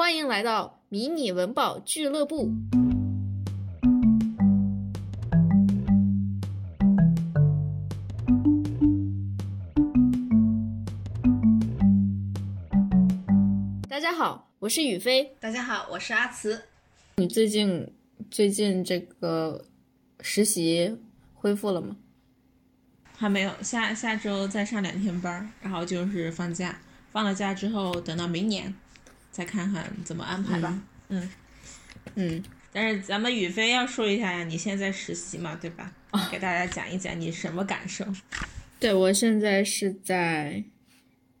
[0.00, 2.54] 欢迎来到迷你文保俱乐部。
[13.90, 15.36] 大家好，我是雨飞。
[15.38, 16.62] 大家好，我是阿慈。
[17.16, 17.92] 你最近
[18.30, 19.66] 最近这个
[20.22, 20.96] 实习
[21.34, 21.98] 恢复了吗？
[23.18, 26.80] 还没有，下下周再上两天班儿，然后就是放假。
[27.12, 28.74] 放了假之后，等到明年
[29.40, 30.82] 再看看怎么安排吧。
[31.08, 31.26] 嗯
[32.14, 32.42] 嗯，
[32.74, 35.90] 但是咱们宇飞要说一下呀，你现在实习嘛，对吧？
[36.30, 38.04] 给大家讲一讲你什么感受？
[38.78, 40.62] 对我现在是在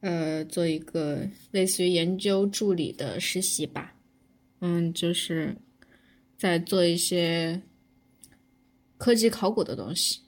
[0.00, 3.92] 呃做一个类似于研究助理的实习吧。
[4.60, 5.54] 嗯，就是
[6.38, 7.60] 在做一些
[8.96, 10.20] 科技考古的东西，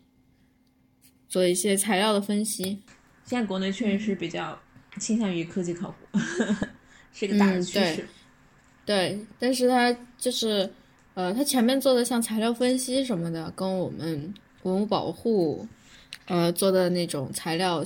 [1.26, 2.82] 做一些材料的分析。
[3.24, 4.60] 现在国内确实是比较
[4.98, 6.18] 倾向于科技考古，
[7.12, 8.06] 是一个大的趋势。
[8.84, 10.68] 对，但是它就是，
[11.14, 15.64] 呃，它前面做的像材料分析什么的，跟我们文物保护，
[16.26, 17.84] 呃，做的那种材料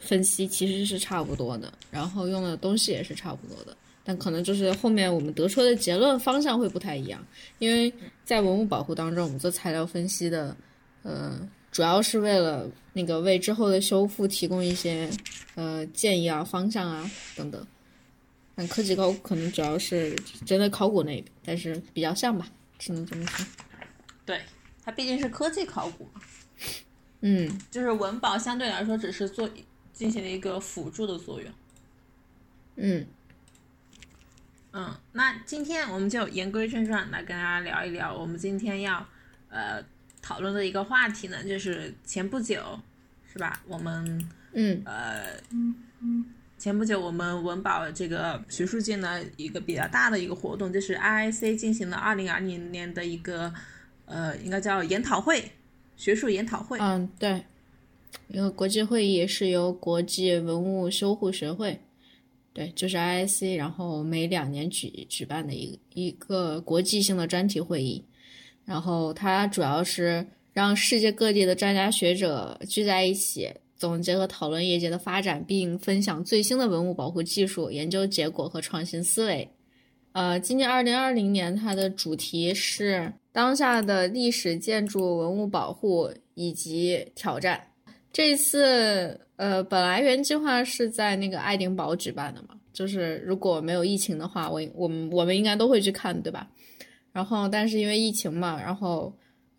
[0.00, 7.24] 分析其实是差不多的，然后用的东西也是差不多的，但可能就是后面我们得出的结论方向会不太一样，
[7.58, 7.90] 因为
[8.22, 10.54] 在文物保护当中，我们做材料分析的，
[11.04, 11.40] 呃，
[11.72, 15.08] 主要是为了那个为之后的修复提供一些
[15.54, 17.66] 呃建议啊、方向啊等等。
[18.54, 20.14] 但科技考古可能主要是
[20.46, 22.46] 针对考古那边，但是比较像吧，
[22.78, 23.46] 只能这么说。
[24.24, 24.40] 对，
[24.82, 26.20] 它毕竟是科技考古嘛，
[27.20, 29.50] 嗯就是文保相对来说只是做
[29.92, 31.52] 进行了一个辅助的作用。
[32.76, 33.06] 嗯，
[34.72, 39.06] 嗯，那今天我们就言归正传，来跟大家聊一聊我们今天要
[39.48, 39.82] 呃
[40.22, 42.80] 讨论的一个话题呢，就是前不久
[43.32, 43.60] 是吧？
[43.66, 45.36] 我们嗯呃
[46.64, 53.52] 前不久我们文保这个学术界呢一个比较大的一个活动，就是 IIC 进行了二零二零年的一个
[54.06, 55.44] 呃应该叫研讨会，
[55.94, 56.78] 学术研讨会。
[56.80, 57.44] 嗯，对，
[58.28, 61.78] 一个国际会议是由国际文物修护学会，
[62.54, 68.02] 对，就是 IIC，然后每两年举举办的一一个国际性的专题会议，
[68.64, 73.52] 然后它主要是让世界各地的专家学者聚在一起。
[73.76, 79.48] 总结和讨论业界的发展，并分享最新的文物保护技术、研究结果和创新思维。
[80.12, 87.60] 呃，今年二零二零年，它的主题是当下的历史建筑文物保护以及挑战。
[88.12, 96.48] 这次，呃，本来原计划是在那个爱丁堡举办的嘛，就是如果没有疫情的话，我我们我们应该都会去看，对吧？
[97.12, 99.12] 然后，但是因为疫情嘛，然后。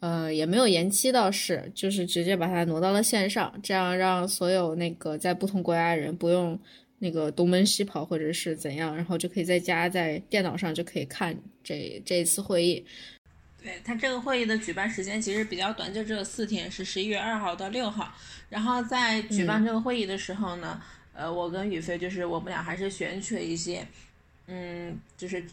[0.05, 6.59] 呃，也没有延期，倒是就是直接把它挪到了线上，这样让所有那个在不同国家的人不用
[6.99, 12.85] 那个东奔西跑或者是怎样，然后就可以在家在电脑上就可以看这这一次会议。
[13.63, 18.13] 对它这个会议的举办时间其实比较短，就只有四天，是十一月二号到六号。
[18.47, 20.79] 然后在举办这个会议的时候呢，
[21.15, 23.83] 呃，我跟宇飞就是我们俩还是选取了一些，
[24.45, 25.43] 嗯，就是。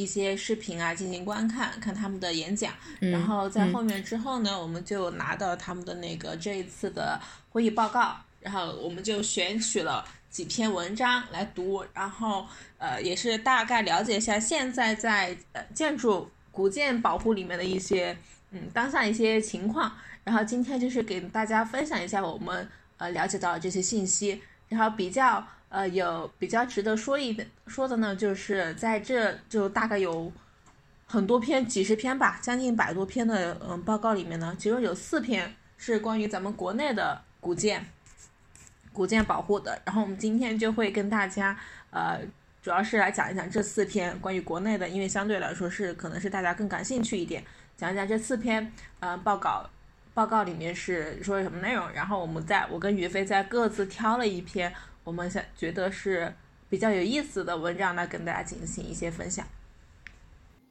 [0.00, 12.46] 一些视频啊，进行观看，看他们的演讲，嗯、然后在后面之后呢，我们就拿到他们的那个这一次的会议报告，然后我们就选取了几篇文章来读，然后
[12.78, 18.16] 呃也是大概了解一下现在在呃建筑古建保护里面的一些
[18.50, 19.92] 嗯当下一些情况，
[20.24, 25.46] 然后今天就是给大家分享一下我们呃了解到的这些信息，然后比较。
[25.70, 27.36] 呃，有比较值得说一
[27.68, 30.30] 说的呢，就是在这就大概有
[31.06, 37.86] 很多篇，几十篇吧，将近百多篇的嗯报告里面呢，其中有四篇是关于咱们国内的古建、
[38.92, 39.80] 古建保护的。
[39.84, 41.56] 然后我们今天就会跟大家
[41.90, 42.20] 呃，
[42.60, 47.44] 主要是来讲一讲这四篇关于国内的，因为相对来说是可能是大家更感兴趣一点，
[47.76, 49.70] 讲一讲这四篇呃报告，
[50.14, 51.88] 报告里面是说什么内容。
[51.92, 54.74] 然后我们在我跟于飞在各自挑了一篇。
[55.10, 56.32] 我们想觉得是
[56.68, 59.44] 比较有意思的文章来跟大家进行一些分享。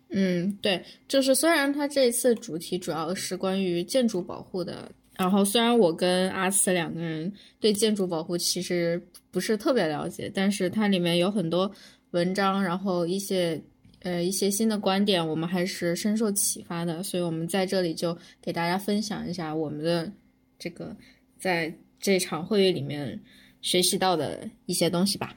[0.08, 11.70] 嗯，对，就是虽然它这次主题主要是关于建筑保护的，然后虽然我跟阿斯两个人对建筑保护其实不是特别了解，但是它里面有很多
[12.12, 13.62] 文章，然后一些
[14.04, 20.10] 呃一些新的观点，我们还是深受启发的，所以我们在这里就给大家分享一下我们的
[20.58, 20.96] 这个
[21.38, 23.20] 在这场会议里面。
[23.62, 25.36] 学习到的一些东西吧。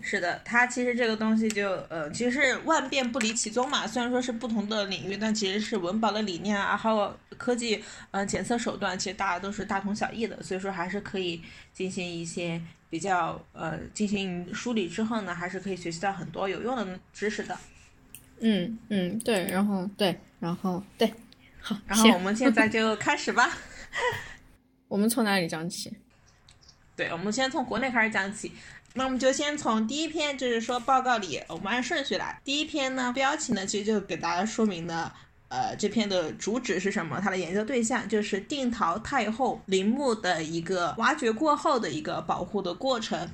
[0.00, 3.86] 是的，它其实这个东西就呃，其实是万变不离其宗嘛。
[3.86, 10.42] 虽然说是不同的领域，但其实是文保的理念啊，还有科技呃检测手段，其实大家都是大同小异的。
[10.42, 11.40] 所以说还是可以
[11.72, 12.60] 进行一些
[12.90, 17.56] 比较呃进行梳理之后呢，还是可以学习到很多有用的知识的。
[18.40, 21.10] 嗯嗯，对，然后对，然后对，
[21.60, 23.50] 好，然后我们现在就开始吧。
[24.88, 25.90] 我们从哪里讲起？
[26.96, 28.52] 对，我们先从国内开始讲起。
[28.96, 32.40] 那我们就先从第一篇，就是说报告里，我们按顺序来。
[32.44, 35.12] 第一篇呢，标题呢，其实就给大家说明了，
[35.48, 37.20] 呃，这篇的主旨是什么？
[37.20, 43.28] 它的研究对象就是定陶太后陵墓的一个挖掘过后的一个保护的过程。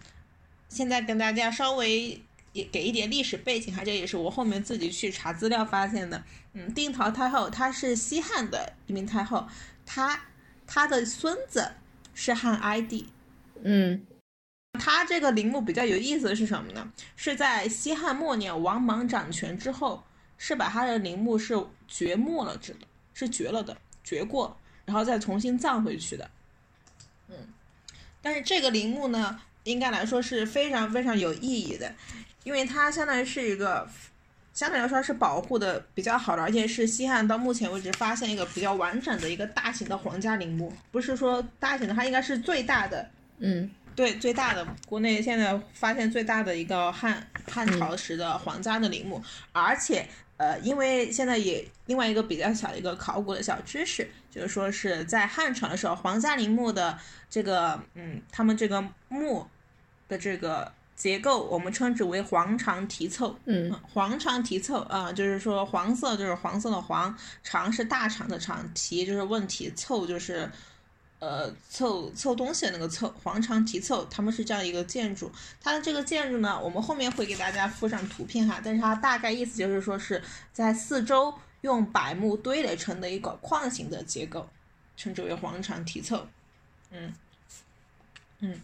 [0.70, 2.18] 现在跟大家稍微
[2.54, 6.22] 也给一点历史背景哈，这也是我后面自己去查资料发现的。
[6.54, 9.46] 嗯，定陶太后她是西汉的一名太后，
[9.84, 10.18] 她
[10.66, 11.70] 她的孙子
[12.14, 13.06] 是汉哀帝。
[13.64, 14.06] 嗯。
[14.74, 16.92] 他这个陵墓比较有意思的是什么呢？
[17.16, 20.02] 是在西汉末年王莽掌权之后，
[20.38, 21.58] 是把他的陵墓是
[21.88, 26.30] 掘没了，是的，是掘了的，掘过，然后再重新葬回去的。
[27.28, 27.36] 嗯，
[28.22, 31.92] 但是这个陵墓呢，应该来说是非常非常有意义的，
[32.44, 33.86] 因为它相当于是一个，
[34.54, 43.10] 相对来说是保护的比较好的，而且是西汉到目前为止发现一个比较完整的一个大型的皇家陵墓，不是说大型的，它应该是最大的。
[43.40, 43.70] 嗯。
[43.96, 49.22] 对，最大的国内现在发现最大的一个汉汉朝时的皇家的陵墓，
[49.52, 50.08] 而且
[50.38, 56.96] 呃，因为现在也另外一个比较小的一个考古的小知识，就是说是在汉朝的时候，皇家陵墓的
[57.28, 59.46] 这个嗯，他们这个墓
[60.08, 63.36] 的这个结构，我们称之为黄长题凑。
[63.44, 70.48] 嗯，黄长题凑啊，就是说黄色就是黄色的黄，长是大长的长，题就是问题，凑就是。
[71.20, 75.30] 呃，凑凑东西的那个凑，黄长题凑，他们是这样一个建筑。
[75.62, 78.58] 它的这个建筑呢，我们后面会给大家附上图片哈。
[78.64, 84.48] 但是它大概意思就是说是在四周用柏木堆垒成的一个框形的结构，
[84.96, 86.26] 称之为黄长题凑。
[86.90, 87.12] 嗯
[88.38, 88.58] 嗯，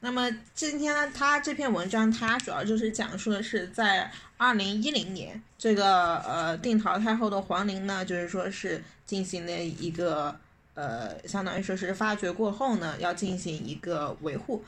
[0.00, 10.38] 那么今天呢，它这篇文章它主要就是讲述的是在二零一零年，这个呃定陶太后的皇陵呢，就是说是进行了一个。
[10.74, 14.64] 呃，相当于说是发掘过后呢，要进行一个维护。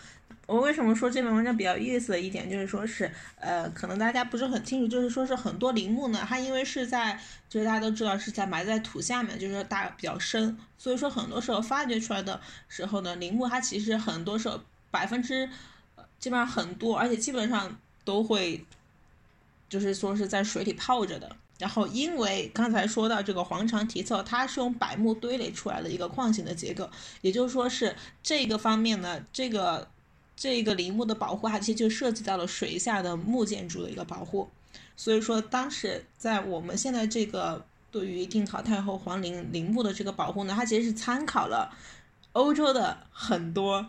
[0.47, 3.11] 我为什么说这篇文章比较有意思的一点，就是说是，
[3.41, 7.19] 呃，可能大家不是很清楚，就是说是很多陵墓呢，它因为是在，
[7.49, 14.61] 就是大家都知道是在埋在土下面，就是大比较深，所以说很多时候发掘出来的时候呢，陵墓它其实很多时候
[14.91, 15.49] 百分之，
[16.19, 17.75] 基本上很多，而且基本上
[18.05, 18.62] 都会，
[19.71, 21.35] 就是说是在水里泡着的。
[21.56, 26.91] 然后，因为刚才说到这个黄长题凑，它是用柏木堆垒出来的一个框形的结构，
[27.21, 29.89] 也就是说是这个方面呢，这个
[30.35, 34.51] 这个陵墓的保护，它其实就涉及到了水下的木建筑的一个保护。
[34.97, 41.73] 所以说，当时在我们现在这个对于定陶太后皇陵陵墓的这个保护呢，它其实是参考了
[42.33, 43.87] 欧洲的很多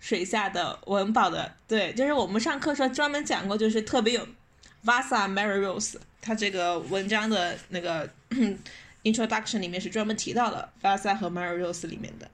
[0.00, 1.54] 水下的文保的。
[1.68, 4.26] 对，就是我们上课时候专门讲过，就是特别有
[4.84, 5.94] Vasa Mary Rose。
[6.20, 8.08] 他这个文章的那个
[9.04, 12.30] introduction 里面是专门提到了巴塞和 Mary Rose 里面的，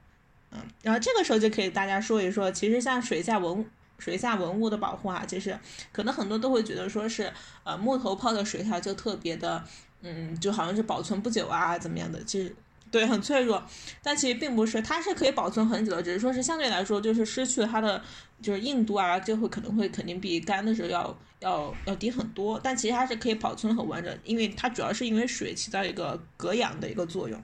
[0.52, 3.64] 嗯，然后这个时候就可以大家说一说，其实像水下文
[3.98, 5.58] 水下文物的保护啊，其实
[5.92, 7.32] 可能很多都会觉得说是，
[7.64, 9.64] 呃，木头泡在水下就特别的，
[10.02, 12.54] 嗯，就好像是保存不久啊，怎么样的，其实。
[12.88, 13.62] 对，很脆弱，
[14.00, 18.00] 但其实并不是，它是可以保存很久的，只是说是相对来说，就是失去了它的
[18.40, 27.42] 就是硬度啊，就会可能会肯定比干的时候要要要低很多，但其实它是可以保存很完整，因为它主要是因为水起到一个隔氧的一个作用。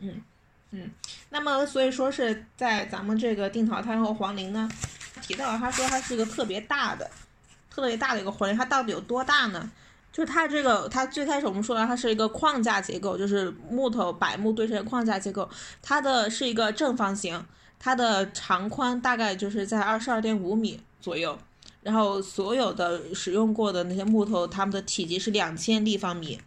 [0.00, 0.22] 嗯
[0.70, 0.90] 嗯，
[1.30, 4.68] 那么所以说是在咱们这个定陶太后皇陵呢，
[5.22, 7.10] 提到他说它是一个特别大的、
[7.70, 9.70] 特别大的一个皇陵，它到底有多大呢？
[10.12, 15.48] 就是它这个，它最开始我们说了，它是一个框架结构，就是木头、柏木堆成的框架结构。
[15.80, 17.44] 它的是一个正方形，
[17.78, 21.38] 它的长宽大概就是在二十二点五米左右。
[21.88, 26.38] 然后所有的使用过的那些木头，它们的体积是两千立方米。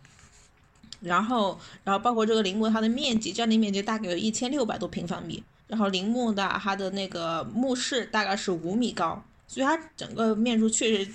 [1.00, 5.44] 然后，然后包括这个陵墓，它的面积占地面积大概有一千六百多平方米。
[5.66, 11.12] 然后陵墓的它的那个墓室大概是五米高，所以它整个面数确实。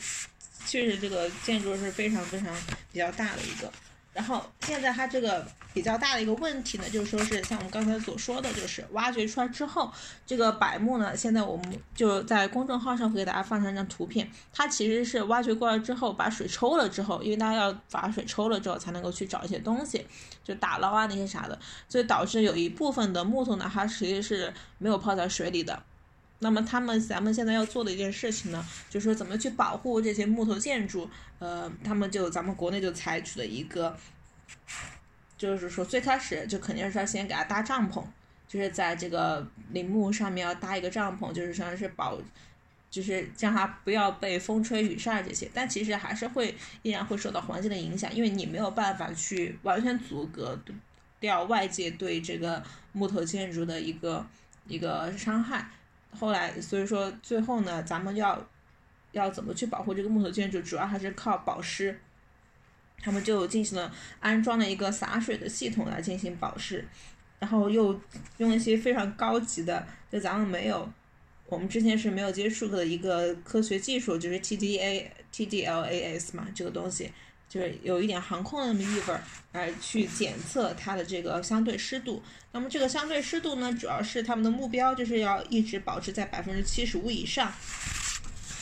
[0.67, 2.53] 确实，这个建筑是非常非常
[2.91, 3.73] 比较大的一个。
[4.17, 9.93] 然后现在它这个比较大的一个问题呢，就是说是像我们刚才所说的，就是挖掘出来之后，
[10.27, 14.27] 这个柏木呢，现在我们就在公众号上会给大家放上一张图片。
[14.55, 20.07] 它其实是挖掘过来之后，把水抽了之后，因为大家要把水抽了之后才能够去找一些东西，
[20.43, 25.83] 就打捞啊那些啥的，所以导致有一部分的木头呢，它其实是没有泡在水里的。
[26.39, 31.09] 那么他们咱们现在要做的一件事情呢，就是说怎么去保护这些木头建筑。
[31.39, 33.95] 呃，他们就咱们国内就采取了一个，
[35.37, 38.03] 就是说最开始就肯定是要先给它搭帐篷，
[38.49, 42.19] 就是在这个陵墓上面要搭一个帐篷，就是说是保，
[42.91, 45.51] 就是让它不要被风吹雨晒这些。
[45.53, 50.59] 但其实还是会依然会受到环境的影响，因为你没有办法去完全阻隔
[51.21, 52.63] 掉外界对这个
[52.93, 54.27] 木头建筑的一个
[54.67, 55.71] 一个伤害。
[56.19, 58.45] 后来，所以说最后呢，咱们要
[59.13, 61.99] 要怎么去保护这个木头建筑，主要还是靠保湿。
[62.99, 66.85] 他们就进行了安装了一个洒水的系统来进行保湿，
[67.39, 68.01] 然后又
[68.39, 70.91] 用一些非常高级的，就咱们没有，
[71.45, 77.13] 我们之前是没有接触过的一个科学技术，就是 TDA TDLAS 嘛，这个东西
[77.49, 79.23] 就是有一点航空的那么意味儿，
[79.53, 82.23] 来去检测它的这个相对湿度。
[82.53, 87.53] 那么这个相对湿度呢，主要是他们的目标就是要一直保持在百分之七十五以上，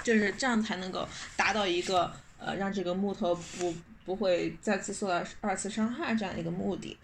[0.02, 3.74] 就是这样才能够达到一个呃让这个木头不。
[4.06, 6.94] 不会再次受到二次伤害这样一个目的，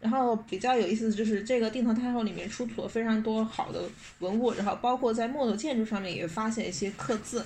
[0.00, 3.82] 然后比较有意思的就是这个定陶太后里面出土了非常多好的
[4.20, 7.44] 文物，然后包括在木头建筑上面也发现一些刻字，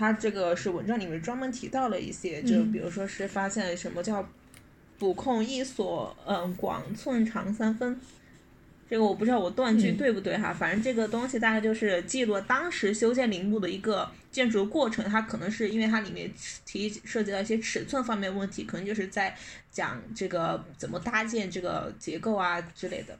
[0.00, 4.26] 它这个是文章里面专门提到了一些，就比如说是发现什么叫
[4.98, 8.00] “补空一所”，嗯，广寸长三分。
[8.88, 16.32] 这个我不知道我断句对不对哈，反正这个东西大概就是记录当时修建陵墓的一个建筑过程，它可能是因为它里面
[16.64, 19.36] 提涉及到一些尺寸方面问题，可能就是在
[19.70, 23.18] 讲这个怎么搭建这个结构啊之类的。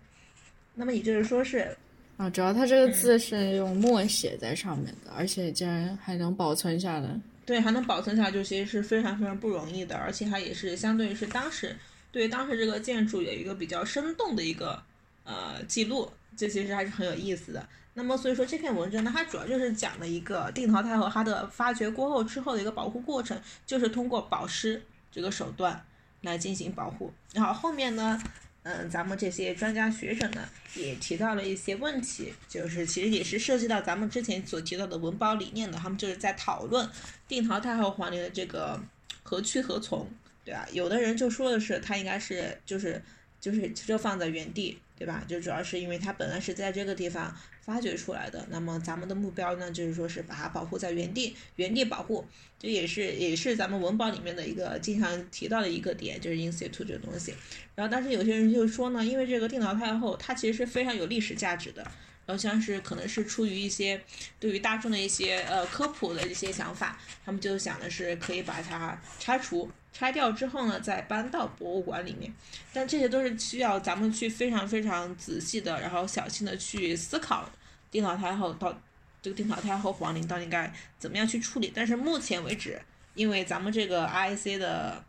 [0.76, 1.76] 那么也就是说是
[2.20, 7.08] 啊，主要它这个字是用墨写在上面的，而且竟然还能保存下来。
[7.46, 11.74] 对，还能保存下来，就其实是非常非常不容易的，而且它也是相对于是当时
[12.12, 14.82] 对当时这个建筑有一个比较生动的一个。
[15.22, 17.64] 呃，记录这其实还是很有意思的。
[17.94, 25.80] 那么，所以说这篇文章呢，它主要就是讲了一个定陶太后它的发掘过后之后的一个保护过程，就是通过保湿这个手段
[26.22, 27.12] 来进行保护。
[27.32, 28.20] 然后后面呢，
[28.62, 35.78] 嗯，咱们这些专家学者呢也提到了一些问题，就是其实也是涉及到咱们之前所提到的文保理念的。
[35.78, 36.88] 他们就是在讨论
[37.26, 38.78] 定陶太后皇陵的这个
[39.22, 40.06] 何去何从，
[40.44, 40.68] 对吧？
[40.72, 43.02] 有的人就说的是，他应该是就是
[43.40, 44.78] 就是就放在原地。
[45.00, 45.24] 对吧？
[45.26, 52.22] 就主要是因为它本来是在这个地方发掘出来的，那么咱们的目标呢，就是说是把它保护在原地，原地保护，
[52.58, 57.32] 这也是也是咱们文保里面的一个经常提到的一个点，就是 in situ 这个东西。
[57.74, 61.80] 然后，但是有些人就说呢，因为这个定陶太后，它其实是非常有历史价值的，
[62.26, 63.98] 然后像是可能是出于一些
[64.38, 69.70] 对于大众的一些呃科普的一些想法，他们就想的是可以把它拆除。
[69.92, 72.32] 拆掉之后呢，再搬到博物馆里面，
[72.72, 77.50] 但这些都是需要咱们去非常非常仔细的，然后小心的去思考，
[77.90, 78.72] 定陶太后到
[79.20, 81.72] 这个定陶太后皇陵到底该怎么样去处理。
[81.74, 82.80] 但是目前为止，
[83.14, 85.04] 因为咱们这个 I C 的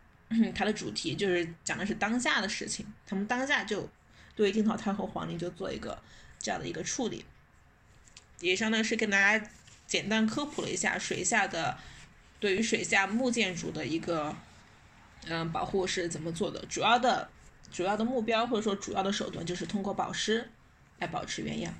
[0.54, 3.88] 它的主题就是讲的是当下的事情，他们当下就
[4.34, 5.96] 对定陶太后皇陵就做一个
[6.38, 7.24] 这样的一个处理，
[8.40, 9.48] 也相当于是跟大家
[9.86, 11.78] 简单科普了一下水下的
[12.40, 14.34] 对于水下木建筑的一个。
[15.28, 16.64] 嗯，保护是怎么做的？
[16.68, 17.28] 主要的、
[17.70, 20.46] 主要的目标或者说主要的手段就是通过保湿
[20.98, 21.72] 来保持原样。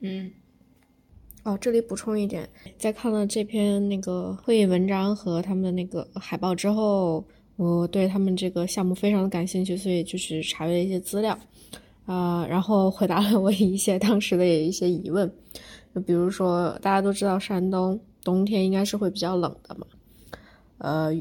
[0.00, 0.30] 嗯，
[1.42, 2.48] 哦，这里补充一点，
[2.78, 7.24] 在看了这篇那个会议文章和他们的那个海报之后，
[7.56, 11.36] 我对他们这个项目非常的感兴趣，所以就是查阅了一些资料，
[12.06, 15.28] 啊，然后回答了我一些 当时的一些疑问，
[15.94, 19.86] 就比如说大家都知道山东冬天应该是会比较冷的嘛。
[20.78, 21.12] 呃，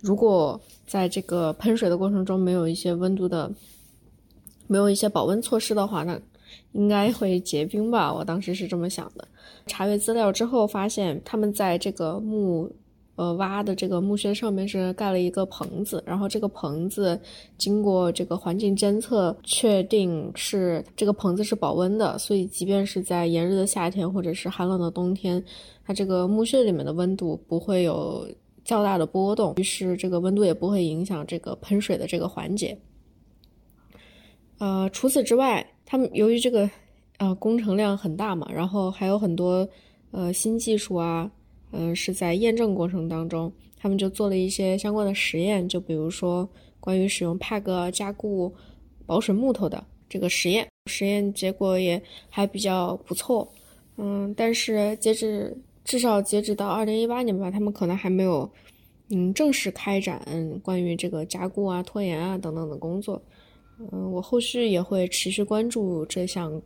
[0.00, 3.50] 如果在这个喷水的过程中没有一些温度的，
[4.66, 6.20] 没有一些保温措施的话，那
[6.72, 8.12] 应该会结冰吧？
[8.12, 9.26] 我当时是这么想的。
[9.66, 12.70] 查阅资料之后发现，他们在这个墓，
[13.16, 17.18] 呃，挖的这个墓穴上面是盖了一个棚子，然后这个棚子
[17.56, 25.42] 经过这个环境监测，确定是这个棚子是保温的，所以即便是在炎热的夏天或者是寒冷的冬天，
[25.86, 28.26] 它这个墓穴里面的温度不会有。
[28.64, 32.78] 较大的波动，于是这个温度也不会影响这个喷水的这个环节。
[34.58, 36.70] 呃，除此之外，他们由于这个
[37.18, 39.68] 呃工程量很大嘛，然后还有很多
[40.12, 41.30] 呃新技术啊，
[41.72, 48.54] 嗯，是在验证过程当中，他们就做了一些相关的实验，就比如说关于使用 PEG 加固
[49.04, 53.50] 保水木头的这个实验，实验结果也还比较不错。
[53.96, 55.56] 嗯，但是截止。
[55.84, 58.50] 至少截止到二零一八年吧，他们可能还没有，
[59.10, 60.20] 嗯，正式开展
[60.62, 63.22] 关于这个加固啊、拖延啊等等的工作。
[63.78, 66.62] 嗯，我后续也会持续关注这项，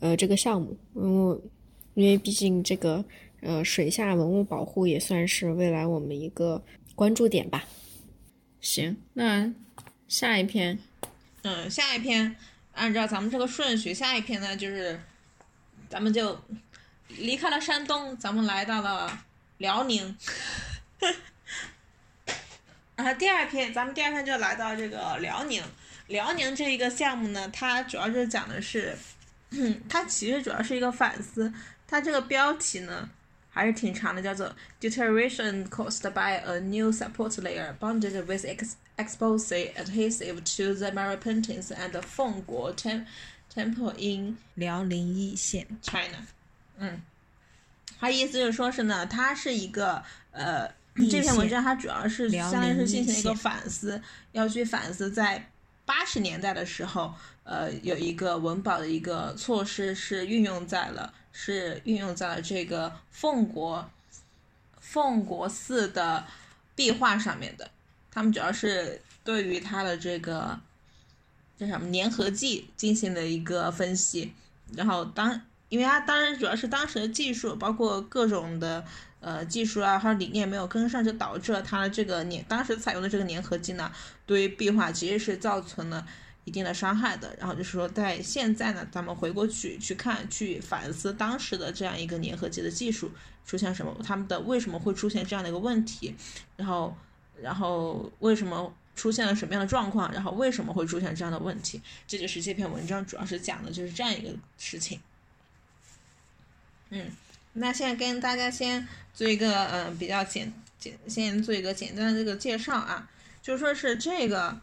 [0.00, 0.76] 呃，这个项目。
[0.94, 1.40] 嗯，
[1.94, 3.02] 因为毕竟这个，
[3.40, 6.62] 呃，水下文物保护也算是未来我们一个
[6.94, 7.64] 关注点吧。
[8.60, 9.52] 行，那
[10.06, 10.78] 下一篇
[11.42, 12.36] 嗯，下一篇
[12.72, 15.00] 按照咱们这个顺序，下一篇呢就是
[15.88, 16.36] 咱们就
[17.08, 19.24] 离开了山东，咱们来到了
[19.58, 20.16] 辽宁。
[22.96, 25.62] 然后第二篇，咱们第二篇就来到这个辽宁。
[26.06, 28.96] 辽宁这一个项目呢，它主要是讲的是，
[29.88, 31.52] 它其实主要是一个反思。
[31.86, 33.08] 它这个标题呢
[33.50, 41.72] 还是挺长的，叫做 Deterioration caused by a new support layer bonded with ex explosive adhesive to the Marapentis
[41.72, 43.06] and Fengguo tem
[43.52, 46.26] temple in 辽宁义县 China。
[46.78, 47.00] 嗯，
[47.98, 50.02] 他意思就是说是呢，它是一个
[50.32, 50.70] 呃。
[51.10, 54.00] 这篇文章它主要是相当于是进行一个反思，
[54.30, 55.50] 要去反思在
[55.84, 57.12] 八十年代的时候，
[57.42, 63.90] 呃，有一个文保的一个措施是运用在了，是运用在了这个奉国
[64.78, 66.24] 奉国寺的
[66.76, 67.68] 壁画上面的。
[68.12, 70.56] 他们主要是对于它的这个
[71.58, 74.32] 叫什么粘合剂进行了一个分析，
[74.76, 75.40] 然后当
[75.74, 78.84] 因为它当然主要是当时的技术，包括各种的。
[79.26, 83.90] 呃，技术啊，还有理念没有跟上，就导致了它的这个粘，当时采用的这个粘合剂呢，
[84.26, 86.06] 对于壁画其实是造成了
[86.44, 87.34] 一定的伤害的。
[87.38, 93.10] 然后就是说，在现在呢，咱们回过去去看，去反思当时的这样一个粘合剂的技术
[93.46, 96.14] 出现什么，他们的为什么会出现这样的一个问题，
[96.58, 96.94] 然后，
[97.40, 104.28] 然后为什么出现了什么样的状况，然后为什么会出现这样的问题，这就是这篇文章主要是讲的就是这样一个
[104.58, 105.00] 事情。
[106.94, 107.10] 嗯。
[107.52, 113.08] 那现在跟大家先做一个嗯比较简简，先做一个简单的这个介绍啊，
[113.42, 114.58] 就说是这个，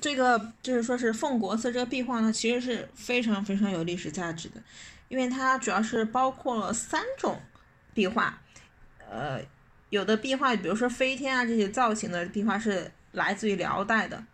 [0.00, 4.62] 这个就是说是奉国寺这个壁画呢，其实是非常非常有历史价值的，
[5.08, 7.40] 因为它主要是包括了三种
[7.94, 8.38] 壁画，
[9.10, 9.40] 呃，
[9.88, 14.24] 有的壁画，比如说飞天啊这些造型的壁画是来自于辽代的，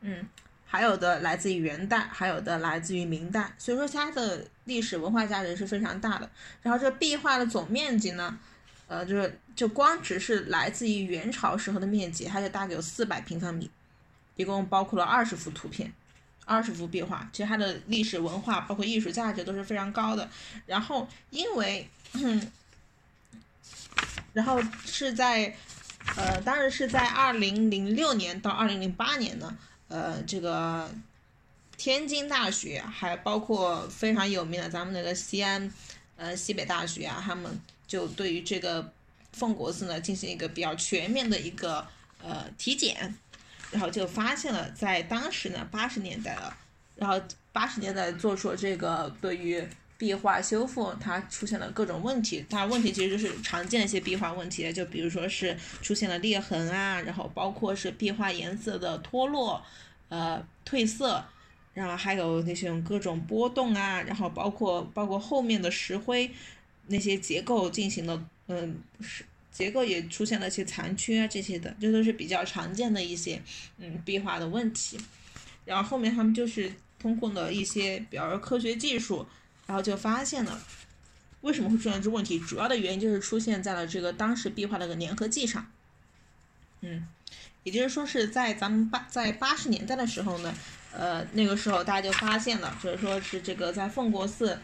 [0.00, 0.26] 嗯。
[0.64, 6.30] 还有的来自于元代，还有的来自于明代，所以说它的历史文化价值是非常大的。
[6.62, 8.38] 然后这壁画的总面积呢，
[8.86, 13.70] 呃，就是就光只是来自于元朝时候的面积，它就大概有四百平方米，
[14.36, 15.92] 一共包括了二十幅图片，
[16.44, 20.28] 二十幅壁画，其实它的历史文化包括艺术价值都是非常高的。
[20.66, 21.88] 然后因为，
[24.32, 25.56] 然后是在，
[26.16, 29.56] 呃，当时是在二零零六年到二零零八年呢。
[29.88, 30.90] 呃，这个
[31.82, 35.68] 天津大学还包括非常有名的咱们那个西安，
[36.14, 38.92] 呃，西北大学啊，他们就对于这个
[39.32, 41.84] 奉国寺呢进行一个比较全面的一个
[42.22, 43.12] 呃体检，
[43.72, 46.56] 然后就发现了在当时呢八十年代了，
[46.94, 49.60] 然后八十年代做出了这个对于
[49.98, 59.60] 壁画修复它出现了各种问题，它问题其实就是常见的一些壁画问题，就比如说是出现了裂痕啊，然后包括是壁画颜色的脱落。
[60.08, 61.24] 呃，褪色，
[61.74, 66.30] 然后还有那些各种波动啊，然后包括包括后面的石灰
[66.88, 73.40] 那些结构进行了，嗯，是结构也出现了一些残缺啊这些的，这都是比较常见的一些
[73.78, 74.98] 嗯壁画的问题。
[75.64, 79.26] 然后后面他们就是通过了一些比较科学技术，
[79.66, 80.62] 然后就发现了
[81.40, 85.70] 为什么会出现这问题，主要的原因就是出现在了这个当时壁画的个粘合剂上，
[86.82, 87.06] 嗯。
[87.64, 90.52] 也就是说是在咱们八在八十年代的时候呢，
[90.92, 94.58] 呃，那个时候大家就发现了，就是说是这个在奉国寺，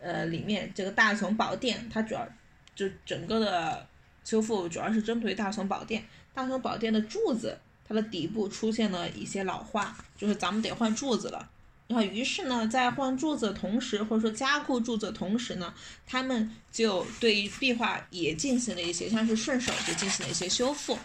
[0.00, 2.28] 呃，里面这个大雄宝殿，它主要
[2.74, 3.86] 就整个的
[4.24, 11.50] 修复主要是针对大雄宝殿，大雄宝殿的柱子，它的底部出现了一些老化，就是咱们得换柱子了。
[11.88, 15.74] 然后于是呢，在换柱子的同时，或者说加固柱子的同时呢，
[16.06, 20.96] 他们就对壁画也进行了一些，像是顺手就进行了一些修复。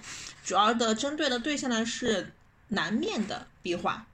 [0.43, 2.31] 主要的针对的对象呢是
[2.67, 4.05] 南面的壁画，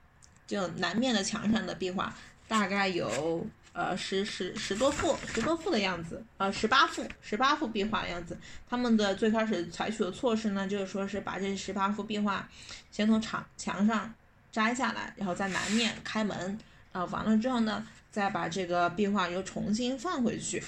[0.46, 2.14] 就南面的墙上的壁画，
[2.48, 8.38] 大概有呃十十十多幅，十多幅的样子，呃十八幅，十八幅壁画的样子。
[8.68, 12.48] 他们的最开始采取的措施呢，就是说是把这十八幅壁画
[12.90, 14.12] 先从墙墙上
[14.50, 16.58] 摘下来，然后在南面开门，
[16.92, 20.62] 啊完了之后呢，再把这个壁画又重新放回去。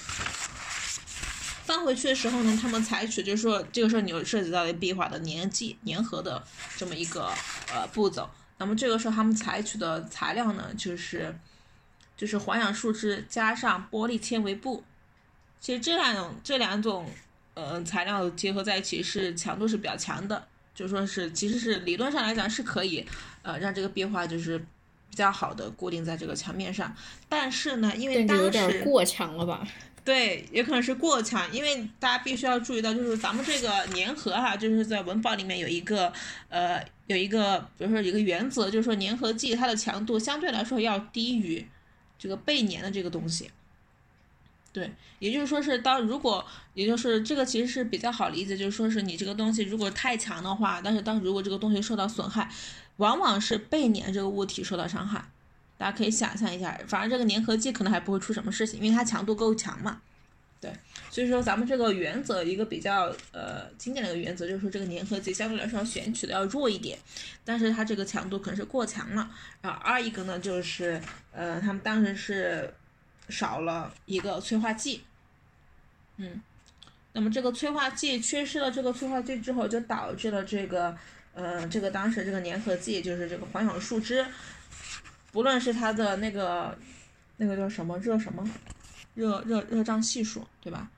[1.65, 6.43] 放回去的时候呢，他们采取就是说，这个时候你又涉及到了壁画的粘剂粘合的
[6.77, 7.31] 这么一个
[7.73, 8.29] 呃步骤。
[8.57, 11.35] 那么这个时候他们采取的材料呢，就是
[12.15, 14.83] 就是环氧树脂加上玻璃纤维布。
[15.59, 17.09] 其实这两种这两种
[17.53, 23.05] 呃材料结合在一起是强度是比较强的，就说是其实是理论上来讲是可以
[23.41, 24.59] 呃让这个壁画就是
[25.09, 26.95] 比较好的固定在这个墙面上。
[27.27, 29.67] 但是呢，因为当时有点过强了吧。
[30.03, 36.13] 对，也可能是过强，因为大家必须要注意到，就是咱们这个粘合哈，就是在文保里面有一个
[36.47, 41.65] 呃有一个，比如说一个原则，就是说粘合剂它的强度相对来说要低于
[42.17, 43.51] 这个被粘的这个东西。
[44.73, 52.49] 对，也就是说是当如果，也就是这个其实是比较好理解，就是说是你这个东西如果太强的话，但是当如果这个东西受到损害，
[52.97, 55.29] 往往是被粘这个物体受到伤害。
[55.77, 60.01] 大家可以想象一下，反正这个粘合剂可能还不会出什么事情，因为它强度够强嘛。
[60.61, 60.71] 对，
[61.11, 66.97] 所以说咱们这个原则一个比较呃经典的一个原则就是说，这个粘合剂相对来说选取的要弱一点，
[67.43, 69.29] 但是它这个强度可能是过强了。
[69.61, 70.99] 然后二一个呢就是
[71.31, 72.73] 呃他们当时是
[73.29, 75.03] 少了一个催化剂，
[76.17, 76.41] 嗯，
[77.13, 80.97] 那么这个催化剂缺失了这个催化剂之后，就导致了这个
[81.33, 84.25] 呃这个当时这个粘合剂就是这个环氧树脂。
[85.31, 86.77] 不论是它的那个，
[87.35, 88.49] 那个叫什么热什么，
[89.15, 90.91] 热热热胀系数，对吧？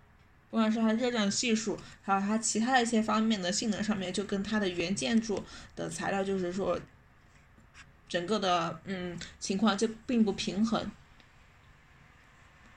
[0.50, 5.44] 不管是它热胀系数，还有它其他的一些方面的性能上面，就跟它的原建筑
[5.76, 6.80] 的材料，就是说，
[8.10, 10.92] 整个的嗯情况就并不平衡，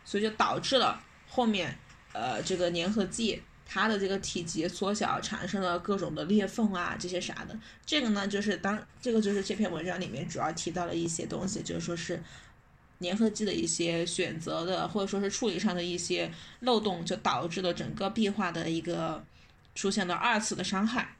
[0.05, 1.77] 所以就导致了后面
[2.13, 3.43] 呃这个粘合剂。
[3.73, 7.57] 它的这个体积缩小，产生了各种的裂缝啊，这些啥的。
[7.87, 12.21] 这个呢，就是当这个就是这篇文章里面主要提到了一些东西，就是说是
[13.01, 19.25] 粘合剂的一些选择的，或者说是处理上的一些漏洞，就导致了整个壁画的一个
[19.75, 21.17] 出现了二次的伤害。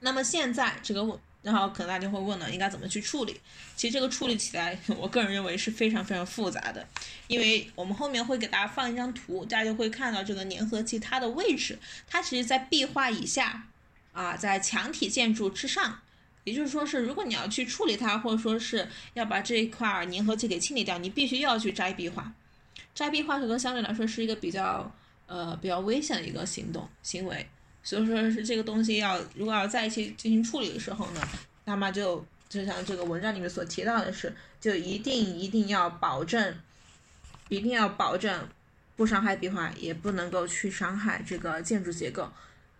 [0.00, 1.18] 那么现在这个问。
[1.44, 3.38] 然后可能大家会问了，应该怎么去处理？
[3.76, 6.88] 其实这个处理起来， 我个人认为是非常非常复杂的，
[7.26, 13.66] 因为我们后面会给大家放一张图，大家就会看到这个粘合剂它的位置，它其实在壁画以下，
[14.14, 16.00] 啊，在墙体建筑之上。
[16.44, 22.32] 也就是说是，如果你要去处理它，或者说是要把这一块粘合剂给清理掉，你必须要去摘壁画。
[22.94, 24.94] 摘壁画可能相对来说是一个比较
[25.26, 27.46] 呃比较危险的一个行动行为。
[27.82, 31.20] 所以说是这个东西要，如果要在一起进行处理的时候呢，
[31.64, 36.56] 那么就就像这个文章里面所提到的是，就一定一定要保证，
[37.48, 38.48] 一定要保证
[38.96, 42.30] 不伤害壁画，也不能够去伤害这个建筑结构。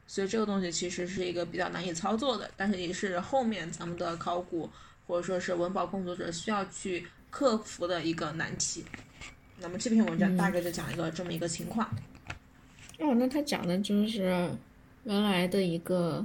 [0.07, 4.69] 所以这个东西其实是一个比较难以操作的，但是也是后面咱们的考古
[5.07, 8.85] 或者说是文保工作者需要去克服的一个难题。
[9.59, 11.88] 那么这篇文章大概就讲一个这么一个情况。
[12.99, 14.51] 哦，那他讲的就是。
[15.07, 16.25] 原来的一个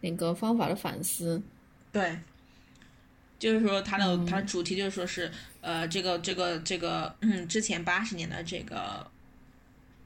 [0.00, 1.40] 那个方法的反思，
[1.92, 2.18] 对，
[3.38, 5.30] 就是说它的它的主题就是说是
[5.60, 9.08] 呃这个这个这个嗯之前八十年的这个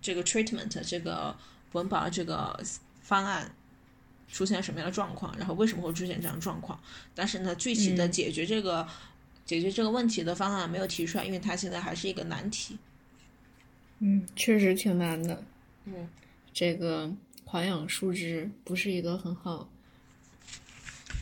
[0.02, 1.34] 这个 treatment 这个
[1.74, 2.58] 文保这个
[3.02, 3.54] 方案
[4.28, 6.80] 出现什么样的状况，然后为什么会出现这样状况？
[7.14, 8.88] 但是呢，具体的解决这个
[9.44, 12.78] 解决这个问题的方案没有提出来，因为它现在还是一个难题。
[13.98, 15.42] 嗯，确实挺难的。
[15.84, 16.08] 嗯，
[16.52, 17.12] 这个。
[17.46, 19.68] 环氧树脂不是一个很好，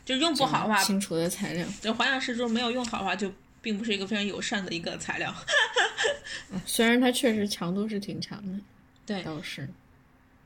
[0.02, 1.66] 就用不好的话，清除的材料。
[1.82, 5.34] 这环氧树脂没有用好的话，就并不是一个非常友善的一个材料。
[6.64, 8.58] 虽然它确实强度是挺强的，
[9.04, 9.68] 对，倒是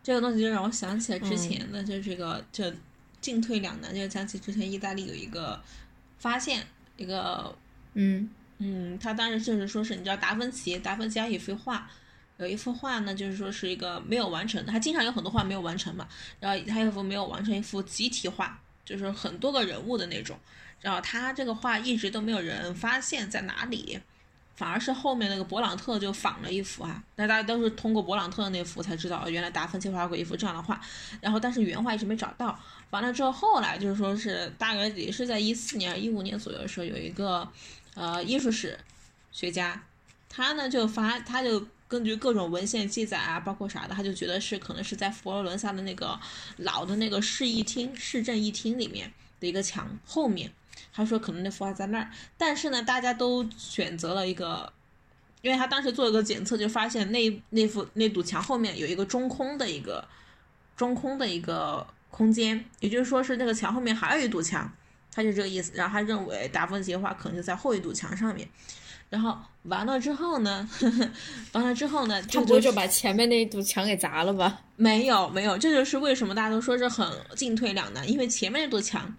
[0.07, 2.73] 这个东西就让我想起来之前的，就这个就
[3.21, 5.61] 进退两难，就想起之前意大利有一个
[6.17, 6.65] 发现，
[6.97, 7.53] 一个
[7.95, 11.91] 嗯嗯，他当时就是说是你知道达芬奇，达芬奇有一幅画。
[12.39, 16.07] 有一幅画呢，就是说是一个没有完成的，他经常有很多画没有完成嘛。
[16.39, 20.39] 然后他有一幅没有完成一幅集体画，就是很多个人物的那种。
[20.81, 23.99] 然后他这个画一直都没有人发现在哪里，
[24.57, 27.01] 反而是后面那个勃朗特就仿了一幅啊。
[27.15, 30.81] 那大家都是通过勃朗特的那幅才知道，原来达芬奇画过一幅这样的画。
[31.21, 32.59] 然后但是原画一直没找到。
[32.91, 37.49] 完了之后，后来就是说是大概也是在一四年、一五年左右的时候，有一个
[37.95, 38.77] 呃艺术史
[39.31, 39.81] 学家，
[40.29, 41.65] 他呢就发他就。
[41.89, 46.19] 根据各种文献记载啊，包括啥的，他就觉得是可能是在佛罗伦萨的那个
[46.57, 50.51] 老的那个市议厅、市政议厅里面的一个墙后面。
[50.93, 54.73] 他说可能那幅画在那儿，但是呢，大家都选择了一个，
[55.43, 60.07] 因为他当时做了个检测，就发现那那幅那堵墙后面有一个中空的一个
[60.77, 64.71] 中空的一个空间，也就是说是那个墙后面还有一堵墙，
[65.13, 65.73] 他就这个意思。
[65.75, 68.49] 然后他认为达芬奇的画可能就在后一堵墙上面。
[69.09, 70.69] 然后完了之后呢？
[71.53, 72.21] 完了之后呢？
[72.23, 74.63] 他不会就把前面那一堵墙给砸了吧？
[74.75, 79.15] 没有，没有，这就是为什么大家都说是很进退两难，因为前面那堵墙画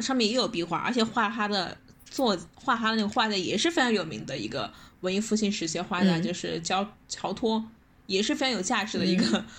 [0.00, 7.64] 上面也有壁画，而且画他的作画他的那个画家也是非常有名的一个文艺复兴时期画家，就是乔乔托，
[8.06, 9.44] 也是非常有价值的一个。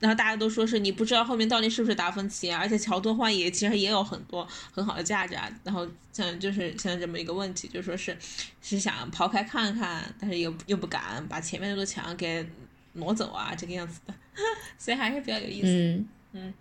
[0.00, 5.48] 然后大家都说是你不知道后面到底是不是达芬奇啊，而且乔托画也其实也有很多很好的价值啊。
[5.62, 8.14] 然后像就是像这么一个问题，就说是
[8.60, 12.46] 是想刨开看看，但是又又不敢把前面那座墙给
[12.94, 14.12] 挪走啊，这个样子的，
[14.76, 15.68] 所以还是比较有意思。
[15.68, 16.54] 嗯嗯，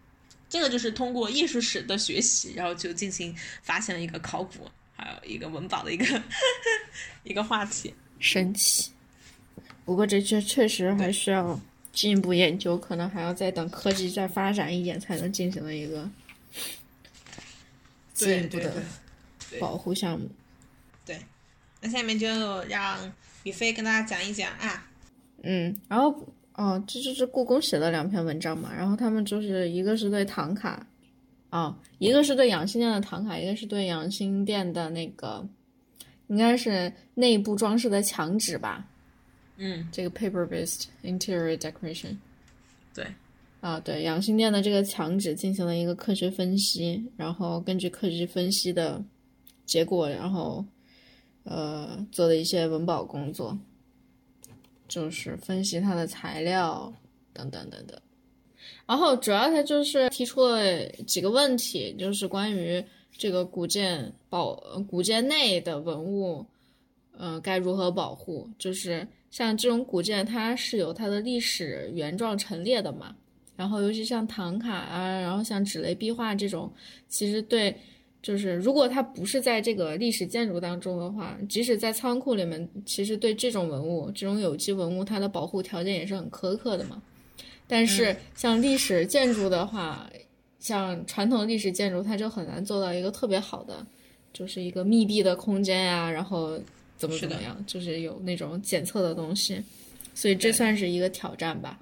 [0.54, 6.24] 这个就是通过艺术史的学习，然后就进行发现了一个考古，还有一个文保的一个
[7.26, 7.92] 一个话题。
[8.20, 8.92] 神奇。
[9.84, 11.60] 不过这确确实还需要
[11.92, 16.08] 进一步研究，可能还要再等科技再发展一点，才能进行的一个
[18.14, 18.76] 进一步的
[19.60, 20.30] 保护项目。
[21.04, 21.20] 对，
[21.82, 22.28] 那下面就
[22.66, 23.12] 让
[23.42, 24.88] 宇飞跟大家讲一讲啊。
[25.42, 26.12] 嗯，然后
[26.56, 30.86] 哦，这就是故宫写的两篇文章嘛，然后他们就是一个是对唐卡，
[31.50, 35.48] 哦，一个是对养心殿的唐卡，一个是对养心殿的那个，
[36.28, 38.88] 应该是内部装饰的墙纸吧。
[39.58, 42.18] 嗯，这个 paper-based interior decoration，
[42.94, 43.06] 对，
[43.62, 49.04] 啊，对，养心殿的这个墙纸进行了一个科学分析，然后根据科学分析的
[49.66, 50.66] 结果，然后
[51.44, 53.58] 呃做的一些文保工作，
[54.94, 56.94] 就是分析它的材料
[57.34, 58.00] 等等等等，
[58.86, 62.84] 然后主要它就是提出了几个问题，就是关于
[63.18, 64.54] 这个古建保
[64.88, 66.46] 古建内的文物，
[67.18, 69.08] 呃，该如何保护，就是。
[69.34, 73.16] 像这种古建，它是有它的历史原状陈列的嘛，
[73.56, 76.72] 然后尤其像唐卡啊，然后像纸类壁画这种，
[77.08, 77.76] 其实对，
[78.24, 87.00] 就是如果它不是在这个历史建筑当中的话，即使在仓库里面，其实对这种文物，这种有机文物，它的保护条件也是很苛刻的嘛。
[87.68, 90.10] 但是像历史建筑的话，
[90.58, 93.86] 像传统历史建筑，它就很难做到一个特别好的，
[94.34, 96.60] 就是一个密闭的空间呀，然后。
[96.96, 97.62] 怎么怎么样？
[97.68, 99.62] 就是有那种检测的东西，
[100.14, 101.78] 所以这算是一个挑战吧。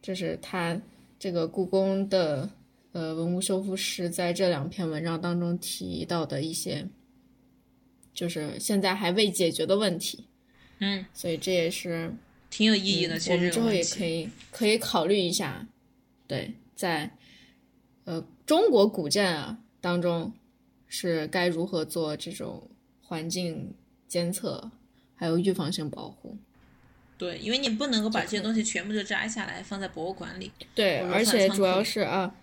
[0.00, 0.80] 就是它
[1.18, 2.48] 这个故宫的
[2.98, 6.84] 呃文物修复师在这两篇文章当中提到的一些，
[8.12, 10.26] 就是现在还未解决的问题。
[10.80, 12.12] 嗯，所以这也是
[12.50, 13.16] 挺有意义的。
[13.16, 15.64] 其实我们之后也可以可以考虑一下，
[16.26, 17.08] 对，在
[18.04, 20.32] 呃中国古建啊当中
[20.88, 22.68] 是该如何做这种
[23.00, 23.72] 环境。
[24.08, 24.70] 监测，
[25.14, 26.34] 还有预防性保护。
[27.18, 30.50] 对，因为你不能够把这些东西全部就摘下来放在博物馆里。
[30.74, 32.34] 对，而且主要是啊，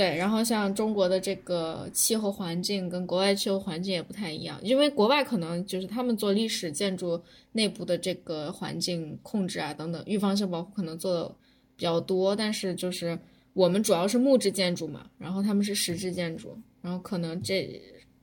[0.00, 11.28] 对，然后像中国的这个气候环境跟国外气候环境也不太一样，因为国外可能就是他们做历史建筑内部的这个环境控制啊等等，预防性保护可能做的
[11.76, 13.18] 比较多，但是就是
[13.52, 17.78] 我们主要是木质建筑嘛，然后他们是石质建筑，然后可能这。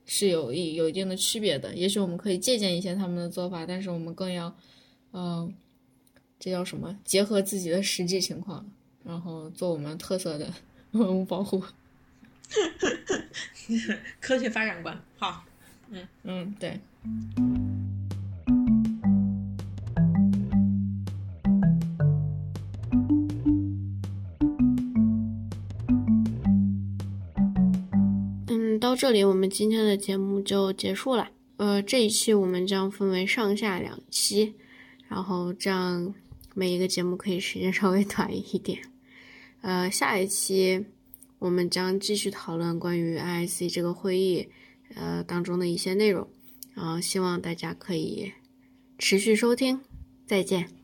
[0.10, 4.56] 是有一有一定的区别的，也许我们可以借鉴一些他们的做法，但是我们更要，
[5.12, 5.54] 嗯，
[6.40, 6.98] 这叫什么？
[7.04, 8.66] 结合自己的实际情况，
[9.04, 10.48] 然后做我们特色的
[10.98, 11.64] 文物保护。
[14.22, 15.44] 科学发展观，好，
[15.90, 16.80] 嗯嗯，对。
[28.48, 31.30] 嗯到这里，我们今天的节目就结束了。
[31.58, 34.54] 呃，这一期我们将分为上下两期，
[35.10, 36.14] 然后这样
[36.54, 38.80] 每一个节目可以时间稍微 短一点。
[39.68, 40.86] 呃，下一期
[41.40, 44.48] 我们将继续讨论关于 IIC 这个会议
[44.96, 46.26] 呃当中的一些内容，
[46.74, 48.32] 然后希望大家可以
[48.98, 49.82] 持续收听。
[50.26, 50.77] 再见。